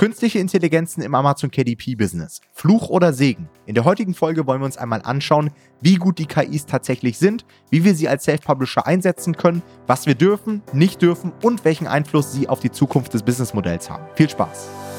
[0.00, 2.40] Künstliche Intelligenzen im Amazon KDP-Business.
[2.54, 3.50] Fluch oder Segen?
[3.66, 5.50] In der heutigen Folge wollen wir uns einmal anschauen,
[5.82, 10.14] wie gut die KIs tatsächlich sind, wie wir sie als Self-Publisher einsetzen können, was wir
[10.14, 14.06] dürfen, nicht dürfen und welchen Einfluss sie auf die Zukunft des Businessmodells haben.
[14.14, 14.89] Viel Spaß!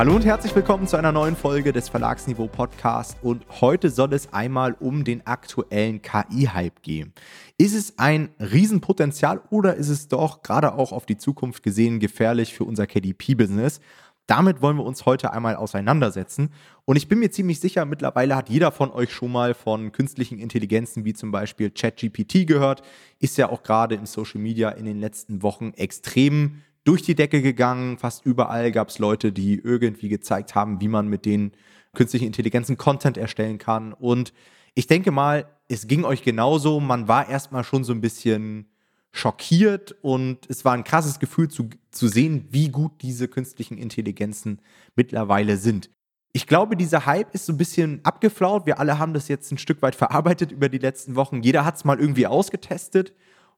[0.00, 4.32] Hallo und herzlich willkommen zu einer neuen Folge des Verlagsniveau Podcast und heute soll es
[4.32, 7.12] einmal um den aktuellen KI-Hype gehen.
[7.58, 12.54] Ist es ein Riesenpotenzial oder ist es doch gerade auch auf die Zukunft gesehen gefährlich
[12.54, 13.82] für unser KDP-Business?
[14.26, 16.48] Damit wollen wir uns heute einmal auseinandersetzen.
[16.86, 20.38] Und ich bin mir ziemlich sicher, mittlerweile hat jeder von euch schon mal von künstlichen
[20.38, 22.80] Intelligenzen wie zum Beispiel ChatGPT gehört.
[23.18, 27.42] Ist ja auch gerade im Social Media in den letzten Wochen extrem durch die Decke
[27.42, 27.98] gegangen.
[27.98, 31.52] Fast überall gab es Leute, die irgendwie gezeigt haben, wie man mit den
[31.94, 33.92] künstlichen Intelligenzen Content erstellen kann.
[33.92, 34.32] Und
[34.74, 36.80] ich denke mal, es ging euch genauso.
[36.80, 38.66] Man war erstmal schon so ein bisschen
[39.12, 44.60] schockiert und es war ein krasses Gefühl zu, zu sehen, wie gut diese künstlichen Intelligenzen
[44.94, 45.90] mittlerweile sind.
[46.32, 48.66] Ich glaube, dieser Hype ist so ein bisschen abgeflaut.
[48.66, 51.42] Wir alle haben das jetzt ein Stück weit verarbeitet über die letzten Wochen.
[51.42, 53.14] Jeder hat es mal irgendwie ausgetestet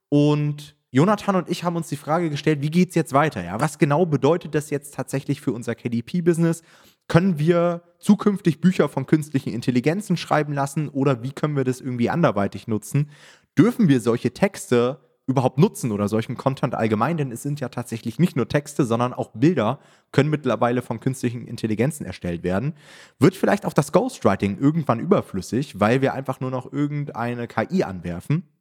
[0.09, 3.43] und Jonathan und ich haben uns die Frage gestellt, wie geht es jetzt weiter?
[3.43, 3.59] Ja?
[3.61, 6.63] Was genau bedeutet das jetzt tatsächlich für unser KDP-Business?
[7.09, 12.11] Können wir zukünftig Bücher von künstlichen Intelligenzen schreiben lassen oder wie können wir das irgendwie
[12.11, 13.11] anderweitig nutzen?
[13.57, 17.17] Dürfen wir solche Texte überhaupt nutzen oder solchen Content allgemein?
[17.17, 19.79] Denn es sind ja tatsächlich nicht nur Texte, sondern auch Bilder
[20.11, 22.75] können mittlerweile von künstlichen Intelligenzen erstellt werden.
[23.19, 28.52] Wird vielleicht auch das Ghostwriting irgendwann überflüssig, weil wir einfach nur noch irgendeine KI anwerfen?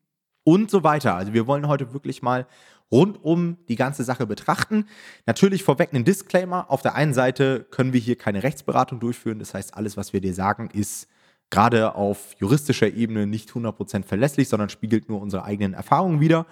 [0.44, 1.16] Und so weiter.
[1.16, 2.48] Also wir wollen heute wirklich mal
[2.92, 4.86] rund um die ganze Sache betrachten.
[5.26, 6.70] Natürlich vorweg einen Disclaimer.
[6.70, 9.40] Auf der einen Seite können wir hier keine Rechtsberatung durchführen.
[9.40, 11.08] Das heißt, alles, was wir dir sagen, ist
[11.50, 16.46] gerade auf juristischer Ebene nicht 100% verlässlich, sondern spiegelt nur unsere eigenen Erfahrungen wider.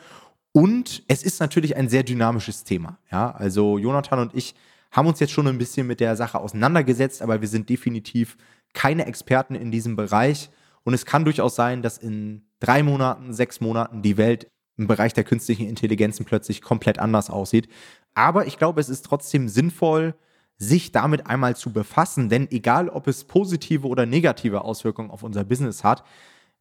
[0.52, 2.98] Und es ist natürlich ein sehr dynamisches Thema.
[3.12, 4.56] Ja, also Jonathan und ich
[4.92, 8.38] haben uns jetzt schon ein bisschen mit der Sache auseinandergesetzt, aber wir sind definitiv
[8.74, 10.50] keine Experten in diesem Bereich.
[10.84, 14.48] Und es kann durchaus sein, dass in drei Monaten, sechs Monaten die Welt
[14.78, 17.68] im Bereich der künstlichen Intelligenzen plötzlich komplett anders aussieht.
[18.14, 20.16] Aber ich glaube, es ist trotzdem sinnvoll,
[20.58, 25.46] sich damit einmal zu befassen, denn egal, ob es positive oder negative Auswirkungen auf unser
[25.46, 26.04] Business hat,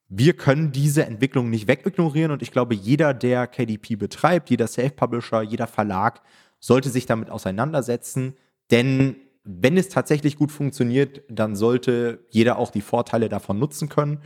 [0.09, 5.43] wir können diese Entwicklung nicht wegignorieren und ich glaube, jeder, der KDP betreibt, jeder Self-Publisher,
[5.43, 6.23] jeder Verlag
[6.61, 8.37] sollte sich damit auseinandersetzen,
[8.71, 14.21] denn wenn es tatsächlich gut funktioniert, dann sollte jeder auch die Vorteile davon nutzen können.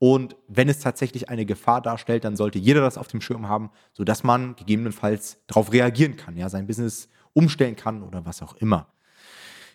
[0.00, 3.70] Und wenn es tatsächlich eine Gefahr darstellt, dann sollte jeder das auf dem Schirm haben,
[3.92, 8.86] sodass man gegebenenfalls darauf reagieren kann, ja, sein Business umstellen kann oder was auch immer.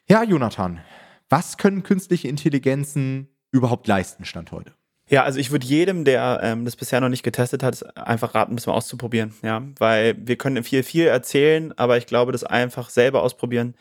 [0.09, 0.81] Ja, Jonathan,
[1.29, 4.73] was können künstliche Intelligenzen überhaupt leisten, Stand heute?
[5.07, 8.55] Ja, also ich würde jedem, der ähm, das bisher noch nicht getestet hat, einfach raten,
[8.55, 9.33] das mal auszuprobieren.
[9.43, 13.75] Ja, weil wir können viel, viel erzählen, aber ich glaube, das einfach selber ausprobieren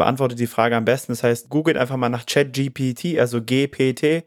[0.00, 1.12] beantwortet die Frage am besten.
[1.12, 4.24] Das heißt, googelt einfach mal nach ChatGPT, also GPT,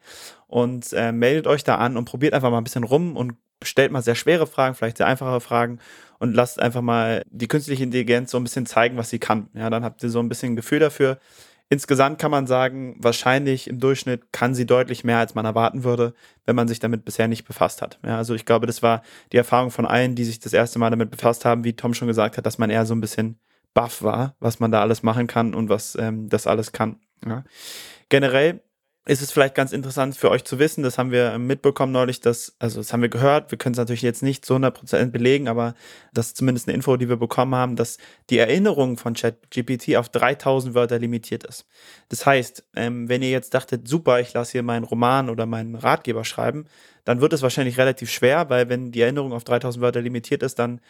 [0.47, 3.33] und äh, meldet euch da an und probiert einfach mal ein bisschen rum und
[3.63, 5.79] stellt mal sehr schwere Fragen, vielleicht sehr einfache Fragen
[6.19, 9.49] und lasst einfach mal die künstliche Intelligenz so ein bisschen zeigen, was sie kann.
[9.55, 11.17] Ja, dann habt ihr so ein bisschen Gefühl dafür.
[11.73, 16.13] Insgesamt kann man sagen, wahrscheinlich im Durchschnitt kann sie deutlich mehr, als man erwarten würde,
[16.45, 17.97] wenn man sich damit bisher nicht befasst hat.
[18.05, 19.01] Ja, also ich glaube, das war
[19.31, 22.07] die Erfahrung von allen, die sich das erste Mal damit befasst haben, wie Tom schon
[22.07, 23.39] gesagt hat, dass man eher so ein bisschen
[23.73, 26.99] baff war, was man da alles machen kann und was ähm, das alles kann.
[27.25, 27.43] Ja.
[28.09, 28.61] Generell
[29.05, 32.55] ist es vielleicht ganz interessant für euch zu wissen, das haben wir mitbekommen neulich, dass,
[32.59, 35.75] also das haben wir gehört, wir können es natürlich jetzt nicht zu 100% belegen, aber
[36.13, 37.97] das ist zumindest eine Info, die wir bekommen haben, dass
[38.29, 41.65] die Erinnerung von ChatGPT auf 3000 Wörter limitiert ist.
[42.07, 45.75] Das heißt, ähm, wenn ihr jetzt dachtet, super, ich lasse hier meinen Roman oder meinen
[45.75, 46.65] Ratgeber schreiben,
[47.05, 50.59] dann wird es wahrscheinlich relativ schwer, weil wenn die Erinnerung auf 3000 Wörter limitiert ist,
[50.59, 50.81] dann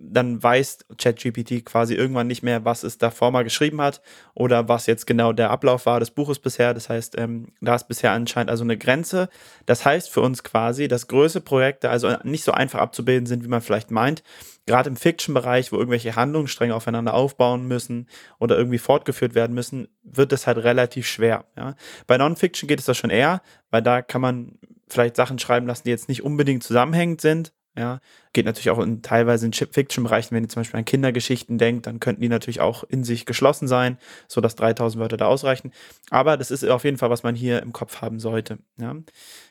[0.00, 4.00] dann weiß ChatGPT quasi irgendwann nicht mehr, was es davor mal geschrieben hat
[4.34, 6.72] oder was jetzt genau der Ablauf war des Buches bisher.
[6.72, 9.28] Das heißt, ähm, da ist bisher anscheinend also eine Grenze.
[9.66, 13.48] Das heißt für uns quasi, dass größere Projekte also nicht so einfach abzubilden sind, wie
[13.48, 14.22] man vielleicht meint.
[14.66, 18.06] Gerade im Fiction-Bereich, wo irgendwelche Handlungsstränge aufeinander aufbauen müssen
[18.38, 21.44] oder irgendwie fortgeführt werden müssen, wird es halt relativ schwer.
[21.56, 21.74] Ja.
[22.06, 24.58] Bei Non-Fiction geht es das schon eher, weil da kann man
[24.92, 28.00] vielleicht Sachen schreiben lassen, die jetzt nicht unbedingt zusammenhängend sind, ja,
[28.32, 32.00] geht natürlich auch in teilweise in Chip-Fiction-Bereichen, wenn ihr zum Beispiel an Kindergeschichten denkt, dann
[32.00, 35.70] könnten die natürlich auch in sich geschlossen sein, sodass 3000 Wörter da ausreichen.
[36.10, 38.58] Aber das ist auf jeden Fall, was man hier im Kopf haben sollte.
[38.80, 38.96] Ja.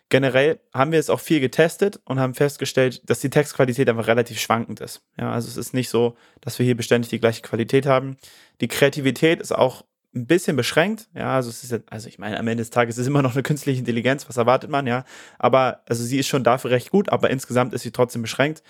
[0.09, 4.39] Generell haben wir es auch viel getestet und haben festgestellt, dass die Textqualität einfach relativ
[4.39, 5.03] schwankend ist.
[5.17, 8.17] Ja, also es ist nicht so, dass wir hier beständig die gleiche Qualität haben.
[8.59, 9.85] Die Kreativität ist auch
[10.17, 11.07] ein bisschen beschränkt.
[11.13, 13.33] Ja, also es ist, also ich meine, am Ende des Tages ist es immer noch
[13.33, 15.05] eine künstliche Intelligenz, was erwartet man, ja.
[15.39, 18.63] Aber also sie ist schon dafür recht gut, aber insgesamt ist sie trotzdem beschränkt.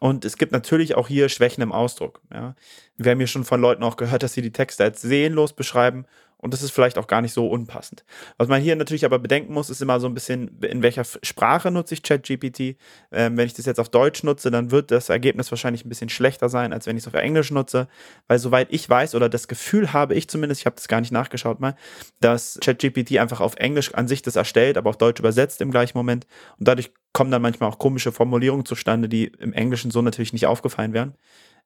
[0.00, 2.20] Und es gibt natürlich auch hier Schwächen im Ausdruck.
[2.32, 2.54] Ja.
[2.96, 6.06] Wir haben hier schon von Leuten auch gehört, dass sie die Texte als seelenlos beschreiben
[6.38, 8.04] und das ist vielleicht auch gar nicht so unpassend.
[8.36, 11.70] Was man hier natürlich aber bedenken muss, ist immer so ein bisschen, in welcher Sprache
[11.70, 12.76] nutze ich ChatGPT.
[13.12, 16.10] Ähm, wenn ich das jetzt auf Deutsch nutze, dann wird das Ergebnis wahrscheinlich ein bisschen
[16.10, 17.88] schlechter sein, als wenn ich es auf Englisch nutze.
[18.28, 21.12] Weil soweit ich weiß, oder das Gefühl habe ich zumindest, ich habe das gar nicht
[21.12, 21.76] nachgeschaut mal,
[22.20, 25.96] dass ChatGPT einfach auf Englisch an sich das erstellt, aber auf Deutsch übersetzt im gleichen
[25.96, 26.26] Moment.
[26.58, 30.46] Und dadurch kommen dann manchmal auch komische Formulierungen zustande, die im Englischen so natürlich nicht
[30.46, 31.14] aufgefallen wären.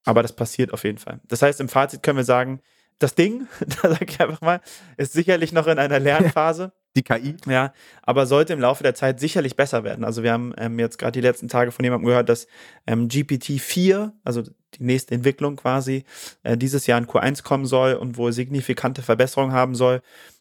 [0.05, 1.21] Aber das passiert auf jeden Fall.
[1.27, 2.61] Das heißt, im Fazit können wir sagen,
[2.99, 3.47] das Ding,
[3.83, 4.61] da sage ich einfach mal,
[4.97, 6.73] ist sicherlich noch in einer Lernphase.
[6.97, 7.37] Die KI.
[7.47, 7.73] Ja,
[8.03, 10.05] aber sollte im Laufe der Zeit sicherlich besser werden.
[10.05, 12.49] Also wir haben ähm, jetzt gerade die letzten Tage von jemandem gehört, dass
[12.87, 16.05] ähm, GPT-4, also die nächste Entwicklung quasi,
[16.43, 20.01] äh, dieses Jahr in Q1 kommen soll und wohl signifikante Verbesserungen haben soll.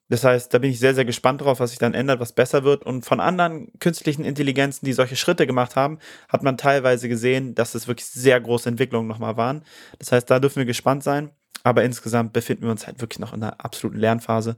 [0.10, 2.64] Das heißt, da bin ich sehr, sehr gespannt drauf, was sich dann ändert, was besser
[2.64, 2.86] wird.
[2.86, 6.00] Und von anderen künstlichen Intelligenzen, die solche Schritte gemacht haben,
[6.30, 9.64] hat man teilweise gesehen, dass es wirklich sehr große Entwicklungen nochmal waren.
[10.00, 11.32] Das heißt, da dürfen wir gespannt sein.
[11.68, 14.56] Aber insgesamt befinden wir uns halt wirklich noch in einer absoluten Lernphase,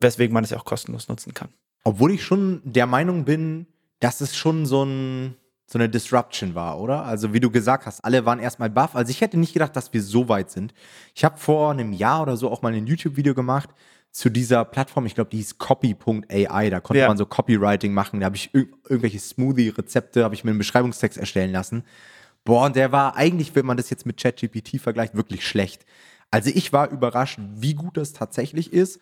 [0.00, 1.50] weswegen man es ja auch kostenlos nutzen kann.
[1.84, 3.66] Obwohl ich schon der Meinung bin,
[4.00, 5.36] dass es schon so, ein,
[5.66, 7.04] so eine Disruption war, oder?
[7.04, 8.96] Also wie du gesagt hast, alle waren erstmal baff.
[8.96, 10.72] Also ich hätte nicht gedacht, dass wir so weit sind.
[11.14, 13.68] Ich habe vor einem Jahr oder so auch mal ein YouTube-Video gemacht
[14.10, 17.08] zu dieser Plattform, ich glaube, die hieß copy.ai, da konnte ja.
[17.08, 21.18] man so Copywriting machen, da habe ich ir irgendwelche Smoothie-Rezepte, habe ich mir einen Beschreibungstext
[21.18, 21.84] erstellen lassen.
[22.46, 25.84] Boah, und der war eigentlich, wenn man das jetzt mit ChatGPT vergleicht, wirklich schlecht.
[26.36, 29.00] Also ich war überrascht, wie gut das tatsächlich ist.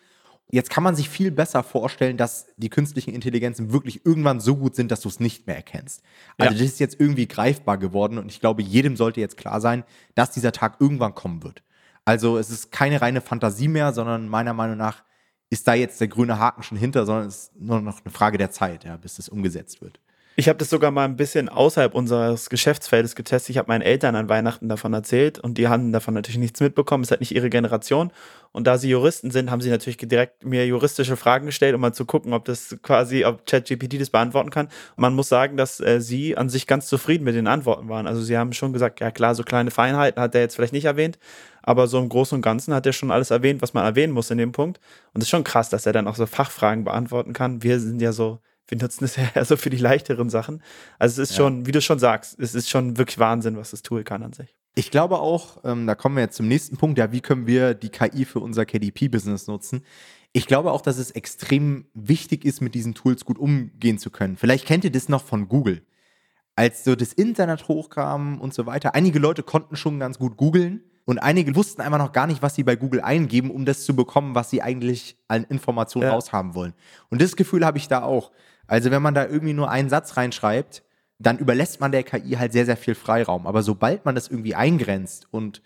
[0.51, 4.75] Jetzt kann man sich viel besser vorstellen, dass die künstlichen Intelligenzen wirklich irgendwann so gut
[4.75, 6.03] sind, dass du es nicht mehr erkennst.
[6.37, 6.59] Also ja.
[6.59, 9.83] das ist jetzt irgendwie greifbar geworden und ich glaube, jedem sollte jetzt klar sein,
[10.13, 11.63] dass dieser Tag irgendwann kommen wird.
[12.05, 15.03] Also es ist keine reine Fantasie mehr, sondern meiner Meinung nach
[15.49, 18.37] ist da jetzt der grüne Haken schon hinter, sondern es ist nur noch eine Frage
[18.37, 19.99] der Zeit, ja, bis es umgesetzt wird.
[20.37, 23.51] Ich habe das sogar mal ein bisschen außerhalb unseres Geschäftsfeldes getestet.
[23.51, 27.03] Ich habe meinen Eltern an Weihnachten davon erzählt und die haben davon natürlich nichts mitbekommen.
[27.03, 28.11] Es ist halt nicht ihre Generation.
[28.51, 31.93] Und da sie Juristen sind, haben sie natürlich direkt mir juristische Fragen gestellt, um mal
[31.93, 34.65] zu gucken, ob das quasi, ob ChatGPT das beantworten kann.
[34.65, 38.05] Und man muss sagen, dass äh, sie an sich ganz zufrieden mit den Antworten waren.
[38.05, 40.85] Also sie haben schon gesagt, ja klar, so kleine Feinheiten hat er jetzt vielleicht nicht
[40.85, 41.17] erwähnt,
[41.63, 44.31] aber so im Großen und Ganzen hat er schon alles erwähnt, was man erwähnen muss
[44.31, 44.81] in dem Punkt.
[45.13, 47.63] Und es ist schon krass, dass er dann auch so Fachfragen beantworten kann.
[47.63, 50.61] Wir sind ja so wir nutzen es ja eher so für die leichteren Sachen.
[50.99, 51.43] Also es ist ja.
[51.43, 54.33] schon, wie du schon sagst, es ist schon wirklich Wahnsinn, was das Tool kann an
[54.33, 54.55] sich.
[54.75, 57.73] Ich glaube auch, ähm, da kommen wir jetzt zum nächsten Punkt, ja, wie können wir
[57.73, 59.85] die KI für unser KDP-Business nutzen?
[60.33, 64.35] Ich glaube auch, dass es extrem wichtig ist, mit diesen Tools gut umgehen zu können.
[64.35, 65.81] Vielleicht kennt ihr das noch von Google.
[66.57, 70.83] Als so das Internet hochkam und so weiter, einige Leute konnten schon ganz gut googeln
[71.05, 73.95] und einige wussten einfach noch gar nicht, was sie bei Google eingeben, um das zu
[73.95, 76.13] bekommen, was sie eigentlich an Informationen ja.
[76.13, 76.73] raushaben wollen.
[77.09, 78.31] Und das Gefühl habe ich da auch.
[78.67, 80.83] Also wenn man da irgendwie nur einen Satz reinschreibt,
[81.19, 83.47] dann überlässt man der KI halt sehr, sehr viel Freiraum.
[83.47, 85.61] Aber sobald man das irgendwie eingrenzt und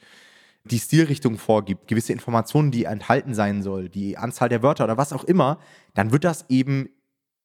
[0.63, 5.13] die Stilrichtung vorgibt, gewisse Informationen, die enthalten sein soll, die Anzahl der Wörter oder was
[5.13, 5.60] auch immer,
[5.94, 6.90] dann wird das eben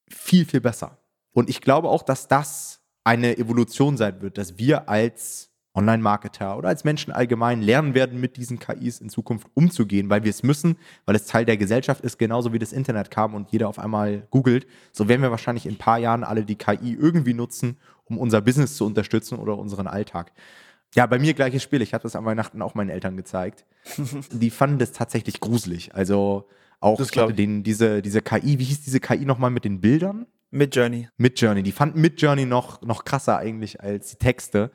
[0.09, 0.99] viel, viel besser.
[1.33, 6.69] Und ich glaube auch, dass das eine Evolution sein wird, dass wir als Online-Marketer oder
[6.69, 10.77] als Menschen allgemein lernen werden, mit diesen KIs in Zukunft umzugehen, weil wir es müssen,
[11.05, 14.27] weil es Teil der Gesellschaft ist, genauso wie das Internet kam und jeder auf einmal
[14.31, 14.67] googelt.
[14.93, 18.41] So werden wir wahrscheinlich in ein paar Jahren alle die KI irgendwie nutzen, um unser
[18.41, 20.33] Business zu unterstützen oder unseren Alltag.
[20.95, 21.83] Ja, bei mir gleiches Spiel.
[21.83, 23.67] Ich hatte das an Weihnachten auch meinen Eltern gezeigt.
[24.31, 25.95] die fanden das tatsächlich gruselig.
[25.95, 27.01] Also auch
[27.33, 30.27] den, diese, diese KI, wie hieß diese KI nochmal mit den Bildern?
[30.51, 31.09] Mit Journey.
[31.17, 31.65] Mit Journey.
[31.65, 34.71] Die fanden mit Journey noch, noch krasser eigentlich als die Texte.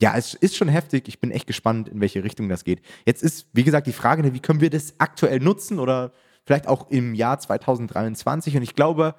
[0.00, 1.08] Ja, es ist schon heftig.
[1.08, 2.82] Ich bin echt gespannt, in welche Richtung das geht.
[3.06, 6.12] Jetzt ist, wie gesagt, die Frage, ne, wie können wir das aktuell nutzen oder
[6.44, 8.56] vielleicht auch im Jahr 2023?
[8.56, 9.14] Und ich glaube,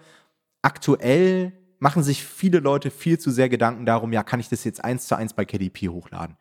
[0.62, 4.84] aktuell machen sich viele Leute viel zu sehr Gedanken darum, ja, kann ich das jetzt
[4.84, 6.38] eins zu eins bei KDP hochladen?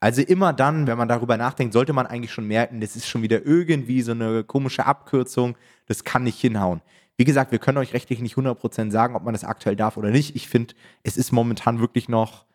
[0.00, 3.22] Also immer dann, wenn man darüber nachdenkt, sollte man eigentlich schon merken, das ist schon
[3.22, 6.82] wieder irgendwie so eine komische Abkürzung, das kann nicht hinhauen.
[7.16, 10.10] Wie gesagt, wir können euch rechtlich nicht 100% sagen, ob man das aktuell darf oder
[10.10, 10.34] nicht.
[10.34, 10.74] Ich finde,
[11.04, 12.46] es ist momentan wirklich noch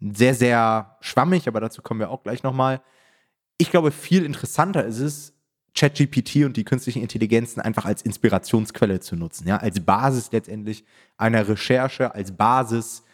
[0.00, 2.80] sehr, sehr schwammig, aber dazu kommen wir auch gleich nochmal.
[3.58, 5.34] Ich glaube, viel interessanter ist es,
[5.74, 10.84] ChatGPT und die künstlichen Intelligenzen einfach als Inspirationsquelle zu nutzen, ja, als Basis letztendlich
[11.16, 13.04] einer Recherche, als Basis,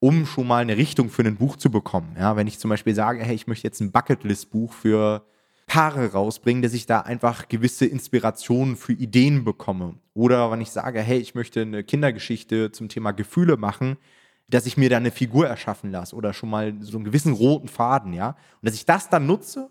[0.00, 2.16] um schon mal eine Richtung für ein Buch zu bekommen.
[2.18, 5.26] Ja, wenn ich zum Beispiel sage, hey, ich möchte jetzt ein Bucketlist-Buch für
[5.66, 9.96] Paare rausbringen, dass ich da einfach gewisse Inspirationen für Ideen bekomme.
[10.14, 13.98] Oder wenn ich sage, hey, ich möchte eine Kindergeschichte zum Thema Gefühle machen,
[14.48, 17.68] dass ich mir da eine Figur erschaffen lasse oder schon mal so einen gewissen roten
[17.68, 18.30] Faden, ja.
[18.30, 19.70] Und dass ich das dann nutze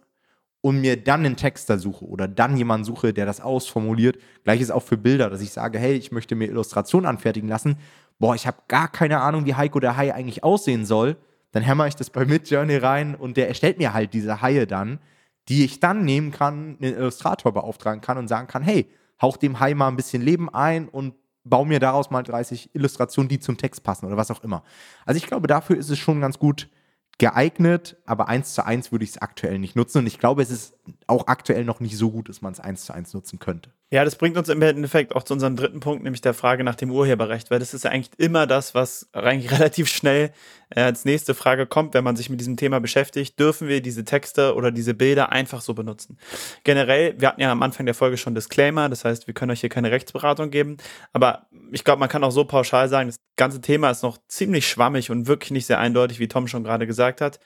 [0.62, 4.18] und mir dann einen Texter suche oder dann jemanden suche, der das ausformuliert.
[4.44, 7.78] Gleiches auch für Bilder, dass ich sage, hey, ich möchte mir Illustrationen anfertigen lassen.
[8.20, 11.18] Boah, ich habe gar keine Ahnung, wie Heiko der Hai eigentlich aussehen soll.
[11.52, 15.00] Dann hämmer ich das bei Midjourney rein und der erstellt mir halt diese Haie dann,
[15.48, 18.88] die ich dann nehmen kann, einen Illustrator beauftragen kann und sagen kann, hey,
[19.22, 21.14] hauch dem Hai mal ein bisschen Leben ein und
[21.50, 24.64] baue mir daraus mal 30 Illustrationen, die zum Text passen oder was auch immer.
[25.06, 26.70] Also ich glaube, dafür ist es schon ganz gut,
[27.18, 30.00] geeignet, aber eins zu eins würde ich es aktuell nicht nutzen.
[30.00, 30.76] Und ich glaube, es ist
[31.08, 33.72] auch aktuell noch nicht so gut, dass man es eins zu eins nutzen könnte.
[33.90, 36.76] Ja, das bringt uns im Endeffekt auch zu unserem dritten Punkt, nämlich der Frage nach
[36.76, 40.34] dem Urheberrecht, weil das ist ja eigentlich immer das, was eigentlich relativ schnell
[40.70, 43.40] äh, als nächste Frage kommt, wenn man sich mit diesem Thema beschäftigt.
[43.40, 46.18] Dürfen wir diese Texte oder diese Bilder einfach so benutzen?
[46.66, 49.62] Generell, wir hatten ja am Anfang der Folge schon Disclaimer, das heißt, wir können euch
[49.62, 50.76] hier keine Rechtsberatung geben,
[51.14, 54.68] aber ich glaube, man kann auch so pauschal sagen, das ganze Thema ist noch ziemlich
[54.68, 57.40] schwammig und wirklich nicht sehr eindeutig, wie Tom schon gerade gesagt hat.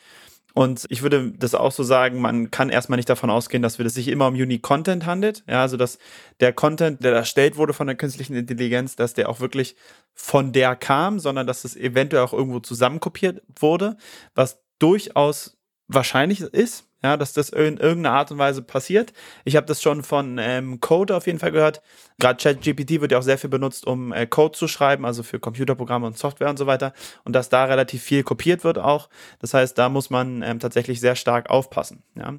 [0.53, 3.93] Und ich würde das auch so sagen, man kann erstmal nicht davon ausgehen, dass es
[3.93, 5.43] sich immer um Unique Content handelt.
[5.47, 5.97] Ja, also dass
[6.39, 9.75] der Content, der erstellt wurde von der künstlichen Intelligenz, dass der auch wirklich
[10.13, 13.97] von der kam, sondern dass es eventuell auch irgendwo zusammenkopiert wurde,
[14.35, 19.13] was durchaus wahrscheinlich ist, ja, dass das in irgendeiner Art und Weise passiert.
[19.43, 21.81] Ich habe das schon von ähm, Code auf jeden Fall gehört.
[22.19, 25.39] Gerade ChatGPT wird ja auch sehr viel benutzt, um äh, Code zu schreiben, also für
[25.39, 26.93] Computerprogramme und Software und so weiter.
[27.23, 29.09] Und dass da relativ viel kopiert wird auch.
[29.39, 32.03] Das heißt, da muss man ähm, tatsächlich sehr stark aufpassen.
[32.15, 32.35] Ja.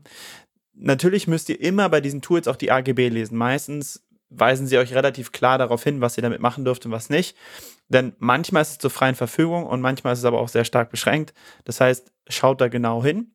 [0.74, 3.36] Natürlich müsst ihr immer bei diesen Tools auch die AGB lesen.
[3.36, 7.10] Meistens weisen sie euch relativ klar darauf hin, was ihr damit machen dürft und was
[7.10, 7.36] nicht.
[7.88, 10.90] Denn manchmal ist es zur freien Verfügung und manchmal ist es aber auch sehr stark
[10.90, 11.34] beschränkt.
[11.64, 13.32] Das heißt, schaut da genau hin.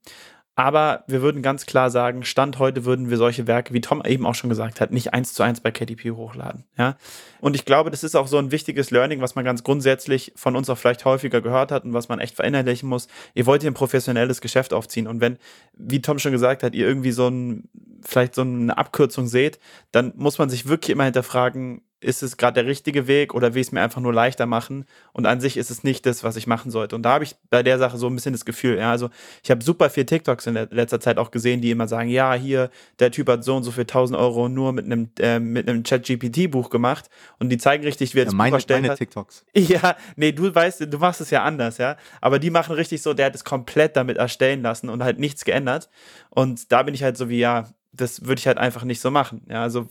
[0.59, 4.25] Aber wir würden ganz klar sagen, Stand heute würden wir solche Werke, wie Tom eben
[4.25, 6.63] auch schon gesagt hat, nicht eins zu eins bei KDP hochladen.
[6.79, 6.97] Ja?
[7.39, 10.55] Und ich glaube, das ist auch so ein wichtiges Learning, was man ganz grundsätzlich von
[10.55, 13.07] uns auch vielleicht häufiger gehört hat und was man echt verinnerlichen muss.
[13.35, 15.05] Ihr wollt hier ein professionelles Geschäft aufziehen.
[15.05, 15.37] Und wenn,
[15.73, 17.69] wie Tom schon gesagt hat, ihr irgendwie so ein,
[18.01, 19.59] vielleicht so eine Abkürzung seht,
[19.91, 23.61] dann muss man sich wirklich immer hinterfragen, ist es gerade der richtige Weg oder will
[23.61, 24.85] ich es mir einfach nur leichter machen?
[25.13, 26.95] Und an sich ist es nicht das, was ich machen sollte.
[26.95, 29.09] Und da habe ich bei der Sache so ein bisschen das Gefühl, ja, also
[29.43, 32.69] ich habe super viel TikToks in letzter Zeit auch gesehen, die immer sagen, ja, hier,
[32.99, 35.83] der Typ hat so und so viel 1000 Euro nur mit einem, äh, mit einem
[35.83, 38.99] Chat-GPT-Buch gemacht und die zeigen richtig, wie er das ja, meine, Buch erstellt meine hat.
[38.99, 39.45] TikToks.
[39.67, 43.13] Ja, nee, du weißt, du machst es ja anders, ja, aber die machen richtig so,
[43.13, 45.89] der hat es komplett damit erstellen lassen und halt nichts geändert
[46.29, 49.11] und da bin ich halt so wie, ja, das würde ich halt einfach nicht so
[49.11, 49.41] machen.
[49.49, 49.87] Ja, also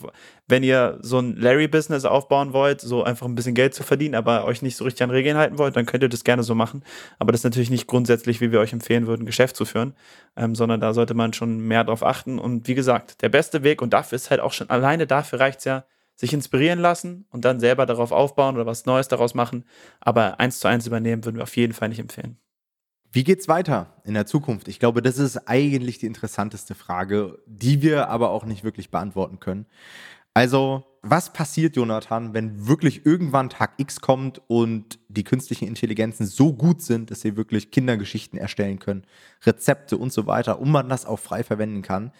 [0.49, 4.45] wenn ihr so ein Larry-Business aufbauen wollt, so einfach ein bisschen Geld zu verdienen, aber
[4.45, 6.83] euch nicht so richtig an Regeln halten wollt, dann könnt ihr das gerne so machen.
[7.19, 9.95] Aber das ist natürlich nicht grundsätzlich, wie wir euch empfehlen würden, Geschäft zu führen,
[10.37, 12.39] ähm, sondern da sollte man schon mehr drauf achten.
[12.39, 15.59] Und wie gesagt, der beste Weg und dafür ist halt auch schon alleine dafür reicht
[15.59, 15.85] es ja,
[16.15, 19.65] sich inspirieren lassen und dann selber darauf aufbauen oder was Neues daraus machen.
[20.01, 22.39] Aber eins zu eins übernehmen würden wir auf jeden Fall nicht empfehlen.
[23.13, 24.69] Wie geht's weiter in der Zukunft?
[24.69, 29.41] Ich glaube, das ist eigentlich die interessanteste Frage, die wir aber auch nicht wirklich beantworten
[29.41, 29.67] können.
[30.35, 36.53] Also, was passiert, Jonathan, wenn wirklich irgendwann Tag X kommt und die künstlichen Intelligenzen so
[36.53, 39.05] gut sind, dass sie wirklich Kindergeschichten erstellen können,
[39.47, 42.13] Rezepte und so weiter, und man das auch frei verwenden kann?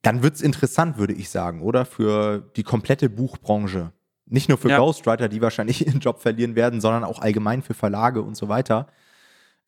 [0.00, 1.84] Dann wird es interessant, würde ich sagen, oder?
[1.84, 3.92] Für die komplette Buchbranche.
[4.24, 4.78] Nicht nur für ja.
[4.78, 8.86] Ghostwriter, die wahrscheinlich ihren Job verlieren werden, sondern auch allgemein für Verlage und so weiter.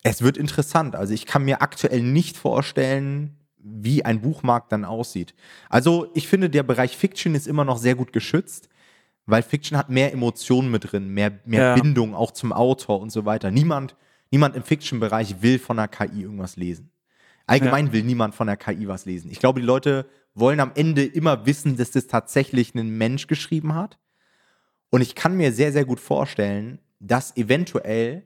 [0.02, 0.96] Es wird interessant.
[0.96, 5.34] Also ich kann mir aktuell nicht vorstellen, wie ein Buchmarkt dann aussieht.
[5.68, 8.68] Also ich finde, der Bereich Fiction ist immer noch sehr gut geschützt,
[9.26, 11.74] weil Fiction hat mehr Emotionen mit drin, mehr, mehr ja.
[11.74, 13.50] Bindung auch zum Autor und so weiter.
[13.50, 13.96] Niemand,
[14.30, 16.90] niemand im Fiction-Bereich will von der KI irgendwas lesen.
[17.46, 17.92] Allgemein ja.
[17.92, 19.30] will niemand von der KI was lesen.
[19.30, 23.74] Ich glaube, die Leute wollen am Ende immer wissen, dass das tatsächlich ein Mensch geschrieben
[23.74, 23.98] hat.
[24.90, 28.24] Und ich kann mir sehr, sehr gut vorstellen, dass eventuell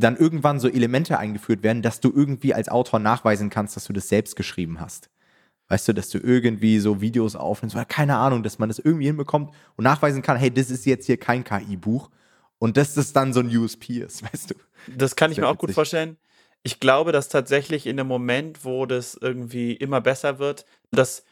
[0.00, 3.92] dann irgendwann so Elemente eingeführt werden, dass du irgendwie als Autor nachweisen kannst, dass du
[3.92, 5.10] das selbst geschrieben hast.
[5.68, 9.06] Weißt du, dass du irgendwie so Videos aufnimmst oder keine Ahnung, dass man das irgendwie
[9.06, 12.10] hinbekommt und nachweisen kann, hey, das ist jetzt hier kein KI-Buch
[12.58, 14.54] und dass das dann so ein USP ist, weißt du.
[14.96, 16.16] Das kann ich mir auch gut vorstellen.
[16.62, 21.24] Ich glaube, dass tatsächlich in dem Moment, wo das irgendwie immer besser wird, dass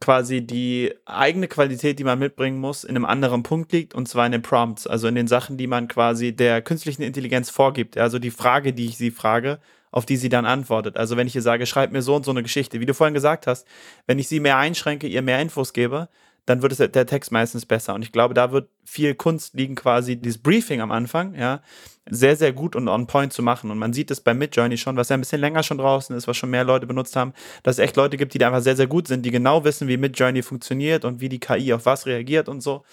[0.00, 4.26] quasi die eigene Qualität, die man mitbringen muss, in einem anderen Punkt liegt, und zwar
[4.26, 7.96] in den Prompts, also in den Sachen, die man quasi der künstlichen Intelligenz vorgibt.
[7.96, 9.58] Also die Frage, die ich sie frage,
[9.90, 10.98] auf die sie dann antwortet.
[10.98, 13.14] Also wenn ich ihr sage, schreib mir so und so eine Geschichte, wie du vorhin
[13.14, 13.66] gesagt hast,
[14.06, 16.08] wenn ich sie mehr einschränke, ihr mehr Infos gebe,
[16.46, 17.94] dann wird es der Text meistens besser.
[17.94, 21.60] Und ich glaube, da wird viel Kunst liegen, quasi dieses Briefing am Anfang, ja,
[22.08, 23.70] sehr, sehr gut und on point zu machen.
[23.70, 26.28] Und man sieht es bei Midjourney schon, was ja ein bisschen länger schon draußen ist,
[26.28, 27.32] was schon mehr Leute benutzt haben,
[27.64, 29.88] dass es echt Leute gibt, die da einfach sehr, sehr gut sind, die genau wissen,
[29.88, 32.84] wie Midjourney funktioniert und wie die KI auf was reagiert und so.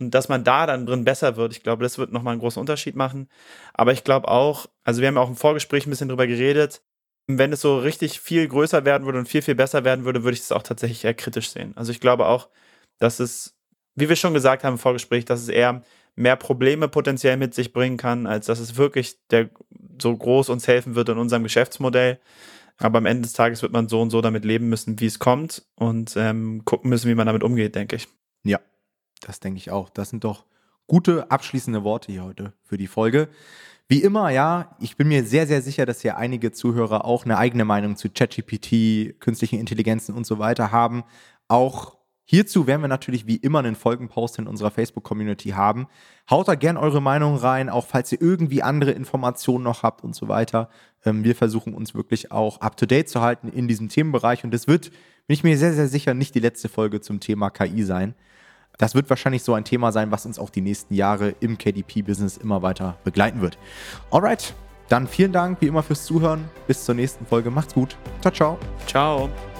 [0.00, 2.58] Und dass man da dann drin besser wird, ich glaube, das wird nochmal einen großen
[2.58, 3.28] Unterschied machen.
[3.74, 6.82] Aber ich glaube auch, also wir haben ja auch im Vorgespräch ein bisschen drüber geredet,
[7.28, 10.34] Wenn es so richtig viel größer werden würde und viel, viel besser werden würde, würde
[10.34, 11.72] ich es auch tatsächlich eher kritisch sehen.
[11.76, 12.48] Also ich glaube auch,
[13.02, 13.54] dass es,
[13.94, 15.82] wie wir schon gesagt haben im Vorgespräch, dass es eher
[16.14, 19.50] mehr Probleme potenziell mit sich bringen kann, als dass es wirklich der,
[20.00, 22.20] so groß uns helfen wird in unserem Geschäftsmodell.
[22.78, 25.18] Aber am Ende des Tages wird man so und so damit leben müssen, wie es
[25.18, 28.08] kommt und ähm, gucken müssen, wie man damit umgeht, denke ich.
[28.44, 28.60] Ja,
[29.20, 29.90] das denke ich auch.
[29.90, 30.44] Das sind doch
[30.86, 33.28] gute abschließende Worte hier heute für die Folge.
[33.88, 37.36] Wie immer, ja, ich bin mir sehr, sehr sicher, dass hier einige Zuhörer auch eine
[37.36, 41.04] eigene Meinung zu ChatGPT, künstlichen Intelligenzen und so weiter haben.
[41.48, 45.86] Auch hierzu werden wir natürlich wie immer einen Folgenpost in unserer Facebook-Community haben.
[46.30, 50.14] Haut da gern eure Meinung rein, auch falls ihr irgendwie andere Informationen noch habt und
[50.14, 50.68] so weiter.
[51.04, 54.90] Ähm, wir versuchen uns wirklich auch up-to-date zu halten in diesem Themenbereich und es wird,
[55.26, 58.14] bin ich mir sehr, sehr sicher, nicht die letzte Folge zum Thema KI sein.
[58.78, 62.36] Das wird wahrscheinlich so ein Thema sein, was uns auch die nächsten Jahre im KDP-Business
[62.36, 63.58] immer weiter begleiten wird.
[64.10, 64.54] Alright,
[64.88, 66.44] dann vielen Dank wie immer fürs Zuhören.
[66.66, 67.50] Bis zur nächsten Folge.
[67.50, 67.96] Macht's gut.
[68.20, 68.58] Ciao, ciao.
[68.86, 69.51] Ciao.